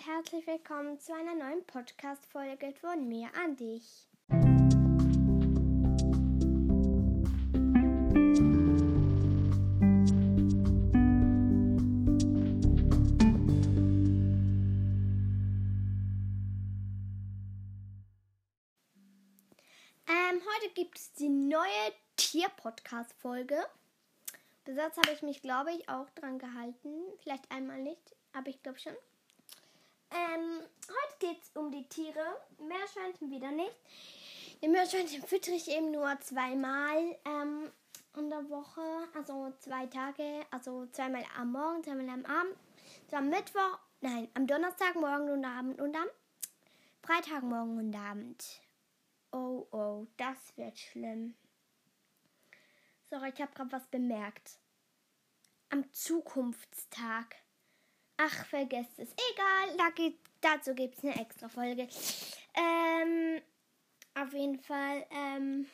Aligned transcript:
und 0.00 0.06
herzlich 0.06 0.46
willkommen 0.46 0.98
zu 0.98 1.12
einer 1.12 1.34
neuen 1.34 1.64
Podcast-Folge 1.66 2.72
von 2.80 3.08
mir 3.08 3.28
an 3.34 3.56
dich. 3.56 4.08
Ähm, 20.06 20.40
heute 20.40 20.74
gibt 20.74 20.98
es 20.98 21.12
die 21.14 21.28
neue 21.28 21.60
Tier-Podcast-Folge. 22.16 23.56
Bis 24.64 24.76
jetzt 24.76 24.96
habe 24.98 25.12
ich 25.12 25.22
mich, 25.22 25.42
glaube 25.42 25.72
ich, 25.72 25.88
auch 25.88 26.08
dran 26.10 26.38
gehalten. 26.38 26.94
Vielleicht 27.22 27.50
einmal 27.50 27.82
nicht, 27.82 28.16
aber 28.32 28.48
ich 28.48 28.62
glaube 28.62 28.78
schon. 28.78 28.94
Ähm, 30.10 30.60
heute 30.88 31.18
geht 31.18 31.42
es 31.42 31.50
um 31.56 31.70
die 31.70 31.88
Tiere. 31.88 32.40
Meerschweinchen 32.58 33.30
wieder 33.30 33.50
nicht. 33.50 33.74
Die 34.62 34.68
Meerschweinchen 34.68 35.22
füttere 35.22 35.54
ich 35.54 35.68
eben 35.68 35.90
nur 35.90 36.18
zweimal 36.20 37.16
ähm, 37.24 37.70
in 38.16 38.28
der 38.28 38.48
Woche. 38.50 38.82
Also 39.14 39.52
zwei 39.60 39.86
Tage. 39.86 40.44
Also 40.50 40.86
zweimal 40.86 41.24
am 41.38 41.52
Morgen, 41.52 41.84
zweimal 41.84 42.08
am 42.08 42.24
Abend. 42.24 42.56
So 43.10 43.16
am 43.16 43.28
Mittwoch, 43.28 43.78
nein, 44.00 44.28
am 44.34 44.46
Donnerstag 44.46 44.94
morgen 44.96 45.30
und 45.30 45.44
Abend 45.44 45.80
und 45.80 45.96
am 45.96 46.08
Freitag 47.02 47.42
morgen 47.42 47.78
und 47.78 47.94
Abend. 47.94 48.44
Oh, 49.32 49.66
oh, 49.70 50.06
das 50.16 50.56
wird 50.56 50.78
schlimm. 50.78 51.34
Sorry, 53.08 53.30
ich 53.34 53.40
habe 53.40 53.52
gerade 53.52 53.72
was 53.72 53.86
bemerkt. 53.86 54.58
Am 55.70 55.92
Zukunftstag. 55.92 57.36
Ach, 58.22 58.44
vergesst 58.44 58.98
es. 58.98 59.14
Egal, 59.32 59.76
da 59.78 59.88
geht, 59.94 60.18
dazu 60.42 60.74
gibt 60.74 60.98
es 60.98 61.04
eine 61.04 61.18
extra 61.18 61.48
Folge. 61.48 61.88
Ähm, 62.54 63.40
auf 64.14 64.34
jeden 64.34 64.58
Fall 64.58 65.06
ähm, 65.10 65.66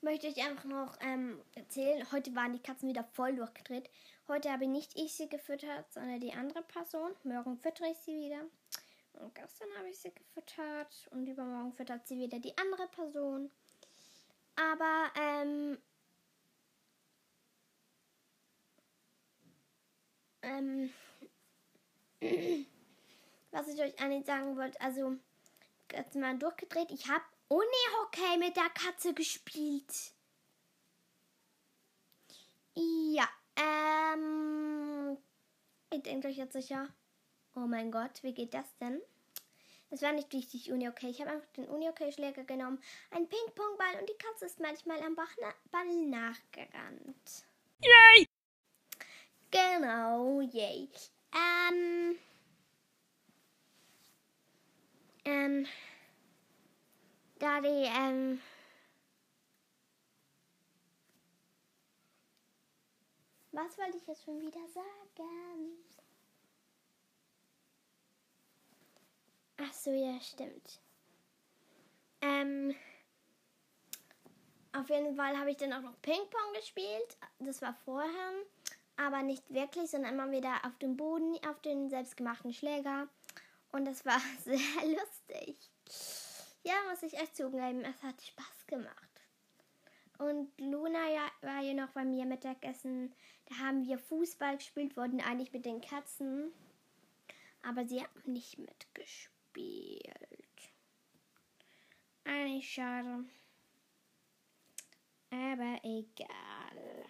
möchte 0.00 0.26
ich 0.26 0.42
einfach 0.42 0.64
noch 0.64 0.96
ähm, 1.02 1.40
erzählen. 1.54 2.04
Heute 2.10 2.34
waren 2.34 2.52
die 2.52 2.58
Katzen 2.58 2.88
wieder 2.88 3.04
voll 3.04 3.36
durchgedreht. 3.36 3.88
Heute 4.26 4.50
habe 4.50 4.66
nicht 4.66 4.98
ich 4.98 5.14
sie 5.14 5.28
gefüttert, 5.28 5.92
sondern 5.92 6.18
die 6.18 6.32
andere 6.32 6.62
Person. 6.62 7.12
Morgen 7.22 7.56
füttere 7.58 7.90
ich 7.90 7.98
sie 7.98 8.18
wieder. 8.18 8.40
Und 9.12 9.32
gestern 9.36 9.68
habe 9.78 9.88
ich 9.88 10.00
sie 10.00 10.12
gefüttert. 10.12 11.08
Und 11.12 11.28
übermorgen 11.28 11.74
füttert 11.74 12.08
sie 12.08 12.18
wieder 12.18 12.40
die 12.40 12.58
andere 12.58 12.88
Person. 12.88 13.52
Aber, 14.56 15.12
ähm, 15.16 15.78
ähm, 20.42 20.92
was 23.50 23.68
ich 23.68 23.80
euch 23.80 23.98
eigentlich 24.00 24.26
sagen 24.26 24.56
wollte, 24.56 24.80
also 24.80 25.16
jetzt 25.92 26.14
mal 26.14 26.38
durchgedreht. 26.38 26.90
Ich 26.90 27.08
habe 27.08 27.24
Uni-Hockey 27.48 28.38
mit 28.38 28.56
der 28.56 28.70
Katze 28.70 29.14
gespielt. 29.14 30.12
Ja, 32.74 33.28
ähm, 33.56 35.18
ihr 35.92 35.98
denkt 35.98 36.24
euch 36.24 36.38
jetzt 36.38 36.54
sicher, 36.54 36.88
oh 37.54 37.66
mein 37.66 37.92
Gott, 37.92 38.22
wie 38.22 38.32
geht 38.32 38.54
das 38.54 38.76
denn? 38.78 39.00
Das 39.90 40.00
war 40.00 40.12
nicht 40.12 40.32
richtig 40.32 40.72
Uni-Hockey. 40.72 41.10
Ich 41.10 41.20
habe 41.20 41.32
einfach 41.32 41.50
den 41.52 41.68
Uni-Hockey-Schläger 41.68 42.44
genommen, 42.44 42.82
einen 43.10 43.28
Ping-Pong-Ball 43.28 44.00
und 44.00 44.08
die 44.08 44.16
Katze 44.16 44.46
ist 44.46 44.58
manchmal 44.58 45.02
am 45.02 45.14
Ball 45.14 46.06
nachgerannt. 46.06 47.46
Yay! 47.82 48.26
Genau, 49.50 50.40
yay. 50.40 50.88
Ähm. 51.32 52.18
Ähm. 55.24 55.66
Da 57.38 57.60
die, 57.60 57.68
ähm. 57.68 58.40
Was 63.52 63.76
wollte 63.78 63.98
ich 63.98 64.06
jetzt 64.06 64.24
schon 64.24 64.40
wieder 64.40 64.66
sagen? 64.68 65.76
Ach 69.58 69.72
so, 69.72 69.90
ja, 69.90 70.20
stimmt. 70.20 70.80
Ähm. 72.20 72.74
Auf 74.74 74.88
jeden 74.88 75.14
Fall 75.16 75.38
habe 75.38 75.50
ich 75.50 75.58
dann 75.58 75.72
auch 75.74 75.82
noch 75.82 76.00
Ping-Pong 76.00 76.54
gespielt. 76.54 77.16
Das 77.40 77.60
war 77.60 77.74
vorher 77.84 78.32
aber 78.96 79.22
nicht 79.22 79.52
wirklich, 79.52 79.90
sondern 79.90 80.14
immer 80.14 80.30
wieder 80.30 80.64
auf 80.64 80.76
dem 80.78 80.96
Boden, 80.96 81.34
auf 81.48 81.60
den 81.60 81.90
selbstgemachten 81.90 82.52
Schläger. 82.52 83.08
Und 83.72 83.86
das 83.86 84.04
war 84.04 84.20
sehr 84.44 84.58
lustig. 84.84 85.56
Ja, 86.64 86.74
muss 86.88 87.02
ich 87.02 87.14
echt 87.14 87.36
zugeben, 87.36 87.84
es 87.84 88.02
hat 88.02 88.22
Spaß 88.22 88.66
gemacht. 88.66 89.12
Und 90.18 90.52
Luna 90.60 91.10
ja, 91.10 91.30
war 91.40 91.62
ja 91.62 91.74
noch 91.74 91.90
bei 91.90 92.04
mir 92.04 92.24
Mittagessen. 92.24 93.12
Da 93.46 93.56
haben 93.56 93.84
wir 93.84 93.98
Fußball 93.98 94.56
gespielt, 94.56 94.96
wollten 94.96 95.20
eigentlich 95.20 95.52
mit 95.52 95.64
den 95.64 95.80
Katzen. 95.80 96.52
Aber 97.62 97.84
sie 97.84 98.00
haben 98.02 98.32
nicht 98.32 98.58
mitgespielt. 98.58 100.12
Eigentlich 102.24 102.72
schade. 102.72 103.24
Aber 105.30 105.80
egal. 105.82 107.06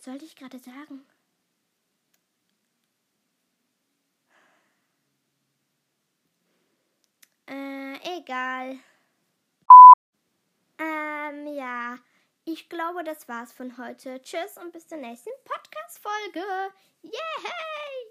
Was 0.00 0.06
sollte 0.06 0.24
ich 0.24 0.34
gerade 0.34 0.58
sagen? 0.58 1.04
Äh, 7.46 8.18
egal. 8.18 8.78
Ähm, 10.78 11.48
ja. 11.48 11.98
Ich 12.46 12.70
glaube, 12.70 13.04
das 13.04 13.28
war's 13.28 13.52
von 13.52 13.76
heute. 13.76 14.22
Tschüss 14.22 14.56
und 14.56 14.72
bis 14.72 14.88
zur 14.88 14.96
nächsten 14.96 15.28
Podcast-Folge. 15.44 16.46
Yay! 17.02 18.09